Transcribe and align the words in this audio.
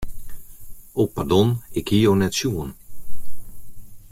O 0.93 1.03
pardon, 1.15 1.47
ik 1.79 1.87
hie 1.91 2.01
jo 2.05 2.13
net 2.19 2.37
sjoen. 2.39 2.69